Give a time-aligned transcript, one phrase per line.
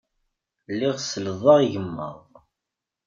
[0.71, 2.19] Lliɣ sellḍeɣ igmaḍ.